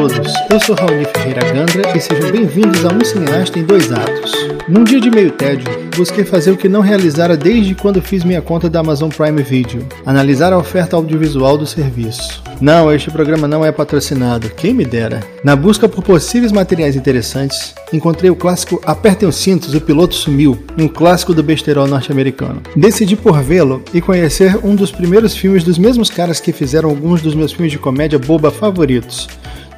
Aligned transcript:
Todos, 0.00 0.32
eu 0.50 0.58
sou 0.60 0.74
Raoni 0.76 1.04
Ferreira 1.04 1.52
Gandra 1.52 1.94
e 1.94 2.00
sejam 2.00 2.30
bem-vindos 2.32 2.86
a 2.86 2.88
Um 2.88 3.04
Cineasta 3.04 3.58
em 3.58 3.64
Dois 3.64 3.92
Atos. 3.92 4.32
Num 4.66 4.82
dia 4.82 4.98
de 4.98 5.10
meio 5.10 5.30
tédio, 5.30 5.68
busquei 5.94 6.24
fazer 6.24 6.52
o 6.52 6.56
que 6.56 6.70
não 6.70 6.80
realizara 6.80 7.36
desde 7.36 7.74
quando 7.74 8.00
fiz 8.00 8.24
minha 8.24 8.40
conta 8.40 8.70
da 8.70 8.80
Amazon 8.80 9.10
Prime 9.10 9.42
Video, 9.42 9.86
analisar 10.06 10.54
a 10.54 10.58
oferta 10.58 10.96
audiovisual 10.96 11.58
do 11.58 11.66
serviço. 11.66 12.42
Não, 12.62 12.90
este 12.90 13.10
programa 13.10 13.46
não 13.46 13.62
é 13.62 13.70
patrocinado, 13.70 14.48
quem 14.48 14.72
me 14.72 14.86
dera. 14.86 15.20
Na 15.44 15.54
busca 15.54 15.86
por 15.86 16.02
possíveis 16.02 16.50
materiais 16.50 16.96
interessantes, 16.96 17.74
encontrei 17.92 18.30
o 18.30 18.36
clássico 18.36 18.80
Apertem 18.86 19.28
os 19.28 19.36
cintos, 19.36 19.74
o 19.74 19.80
piloto 19.82 20.14
sumiu, 20.14 20.58
um 20.78 20.88
clássico 20.88 21.34
do 21.34 21.42
besterol 21.42 21.86
norte-americano. 21.86 22.62
Decidi 22.74 23.16
por 23.16 23.42
vê-lo 23.42 23.82
e 23.92 24.00
conhecer 24.00 24.58
um 24.64 24.74
dos 24.74 24.90
primeiros 24.90 25.36
filmes 25.36 25.62
dos 25.62 25.76
mesmos 25.76 26.08
caras 26.08 26.40
que 26.40 26.54
fizeram 26.54 26.88
alguns 26.88 27.20
dos 27.20 27.34
meus 27.34 27.52
filmes 27.52 27.72
de 27.72 27.78
comédia 27.78 28.18
boba 28.18 28.50
favoritos. 28.50 29.28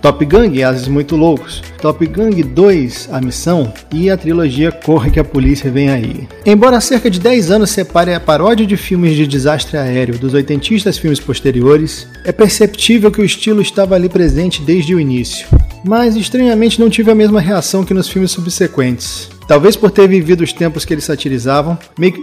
Top 0.02 0.27
Gang, 0.27 0.61
Ases 0.65 0.88
Muito 0.88 1.15
Loucos, 1.15 1.62
Top 1.80 2.05
Gang 2.05 2.42
2, 2.42 3.09
A 3.12 3.20
Missão 3.20 3.73
e 3.95 4.11
a 4.11 4.16
trilogia 4.16 4.73
Corre 4.73 5.12
que 5.12 5.20
a 5.20 5.25
Polícia 5.25 5.70
Vem 5.70 5.91
Aí. 5.91 6.27
Embora 6.45 6.80
cerca 6.80 7.09
de 7.09 7.20
10 7.20 7.52
anos 7.52 7.70
separe 7.70 8.12
a 8.12 8.19
paródia 8.19 8.66
de 8.66 8.77
filmes 8.77 9.15
de 9.15 9.28
desastre 9.28 9.78
aéreo 9.78 10.19
dos 10.19 10.34
oitentistas 10.34 10.98
filmes 10.98 11.20
posteriores, 11.20 12.09
é 12.25 12.33
perceptível 12.33 13.12
que 13.12 13.20
o 13.20 13.25
estilo 13.25 13.62
estava 13.62 13.95
ali 13.95 14.09
presente 14.09 14.61
desde 14.61 14.92
o 14.92 14.98
início. 14.98 15.47
Mas 15.84 16.16
estranhamente 16.16 16.81
não 16.81 16.91
tive 16.91 17.12
a 17.12 17.14
mesma 17.14 17.41
reação 17.41 17.84
que 17.84 17.94
nos 17.94 18.09
filmes 18.09 18.33
subsequentes. 18.33 19.31
Talvez 19.47 19.77
por 19.77 19.92
ter 19.92 20.09
vivido 20.09 20.42
os 20.42 20.53
tempos 20.53 20.84
que 20.84 20.92
eles 20.92 21.05
satirizavam, 21.05 21.78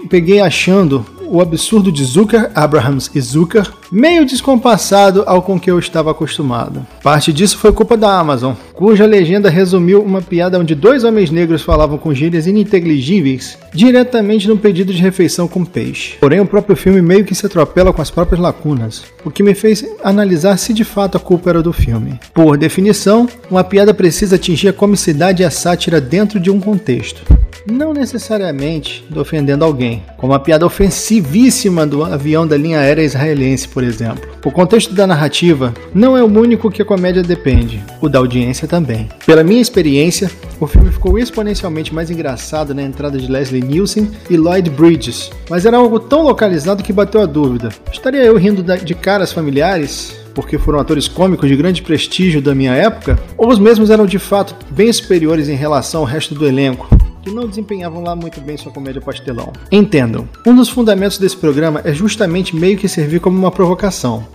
peguei 0.09 0.41
achando 0.41 1.05
o 1.29 1.41
absurdo 1.41 1.91
de 1.91 2.03
Zucker, 2.03 2.51
Abrahams 2.55 3.11
e 3.13 3.21
Zucker 3.21 3.71
meio 3.91 4.25
descompassado 4.25 5.23
ao 5.25 5.41
com 5.41 5.59
que 5.59 5.69
eu 5.69 5.79
estava 5.79 6.11
acostumado. 6.11 6.85
Parte 7.03 7.33
disso 7.33 7.57
foi 7.57 7.71
culpa 7.71 7.97
da 7.97 8.19
Amazon, 8.19 8.53
cuja 8.73 9.05
legenda 9.05 9.49
resumiu 9.49 10.01
uma 10.01 10.21
piada 10.21 10.59
onde 10.59 10.75
dois 10.75 11.03
homens 11.03 11.31
negros 11.31 11.61
falavam 11.61 11.97
com 11.97 12.13
gírias 12.13 12.47
ininteligíveis 12.47 13.57
diretamente 13.73 14.47
no 14.47 14.57
pedido 14.57 14.93
de 14.93 15.01
refeição 15.01 15.47
com 15.47 15.65
peixe. 15.65 16.17
Porém, 16.19 16.39
o 16.39 16.45
próprio 16.45 16.75
filme 16.75 17.01
meio 17.01 17.25
que 17.25 17.35
se 17.35 17.45
atropela 17.45 17.93
com 17.93 18.01
as 18.01 18.11
próprias 18.11 18.41
lacunas, 18.41 19.03
o 19.23 19.31
que 19.31 19.43
me 19.43 19.53
fez 19.53 19.85
analisar 20.03 20.57
se 20.57 20.73
de 20.73 20.83
fato 20.83 21.17
a 21.17 21.19
culpa 21.19 21.49
era 21.49 21.61
do 21.61 21.73
filme. 21.73 22.19
Por 22.33 22.57
definição, 22.57 23.27
uma 23.49 23.63
piada 23.63 23.93
precisa 23.93 24.35
atingir 24.35 24.69
a 24.69 24.73
comicidade 24.73 25.41
e 25.41 25.45
a 25.45 25.51
sátira 25.51 25.99
dentro 26.01 26.39
de 26.39 26.49
um 26.49 26.59
contexto. 26.59 27.38
Não 27.65 27.93
necessariamente 27.93 29.03
ofendendo 29.15 29.65
alguém, 29.65 30.03
como 30.17 30.33
a 30.33 30.39
piada 30.39 30.65
ofensivíssima 30.65 31.85
do 31.85 32.03
avião 32.03 32.47
da 32.47 32.57
linha 32.57 32.79
aérea 32.79 33.03
israelense, 33.03 33.67
por 33.67 33.83
exemplo. 33.83 34.27
O 34.45 34.51
contexto 34.51 34.93
da 34.93 35.05
narrativa 35.05 35.73
não 35.93 36.17
é 36.17 36.23
o 36.23 36.25
único 36.25 36.71
que 36.71 36.81
a 36.81 36.85
comédia 36.85 37.21
depende, 37.21 37.83
o 38.01 38.07
da 38.07 38.19
audiência 38.19 38.67
também. 38.67 39.09
Pela 39.25 39.43
minha 39.43 39.61
experiência, 39.61 40.31
o 40.59 40.67
filme 40.67 40.91
ficou 40.91 41.17
exponencialmente 41.19 41.93
mais 41.93 42.09
engraçado 42.09 42.73
na 42.73 42.81
entrada 42.81 43.17
de 43.17 43.29
Leslie 43.29 43.61
Nielsen 43.61 44.09
e 44.29 44.37
Lloyd 44.37 44.69
Bridges, 44.69 45.29
mas 45.49 45.65
era 45.65 45.77
algo 45.77 45.99
tão 45.99 46.23
localizado 46.23 46.83
que 46.83 46.93
bateu 46.93 47.21
a 47.21 47.25
dúvida: 47.25 47.69
estaria 47.91 48.23
eu 48.23 48.37
rindo 48.37 48.63
de 48.63 48.95
caras 48.95 49.33
familiares? 49.33 50.17
porque 50.33 50.57
foram 50.57 50.79
atores 50.79 51.07
cômicos 51.07 51.49
de 51.49 51.55
grande 51.57 51.81
prestígio 51.81 52.41
da 52.41 52.55
minha 52.55 52.73
época, 52.73 53.19
ou 53.37 53.49
os 53.49 53.59
mesmos 53.59 53.89
eram 53.89 54.05
de 54.05 54.17
fato 54.17 54.55
bem 54.69 54.93
superiores 54.93 55.49
em 55.49 55.55
relação 55.55 56.01
ao 56.01 56.07
resto 56.07 56.33
do 56.33 56.47
elenco? 56.47 56.87
Que 57.29 57.35
não 57.35 57.47
desempenhavam 57.47 58.01
lá 58.01 58.15
muito 58.15 58.41
bem 58.41 58.57
sua 58.57 58.71
comédia 58.71 59.01
pastelão. 59.01 59.53
Entendam, 59.71 60.27
um 60.45 60.55
dos 60.55 60.67
fundamentos 60.67 61.17
desse 61.17 61.37
programa 61.37 61.81
é 61.83 61.93
justamente 61.93 62.55
meio 62.55 62.77
que 62.77 62.87
servir 62.87 63.19
como 63.19 63.37
uma 63.37 63.51
provocação. 63.51 64.25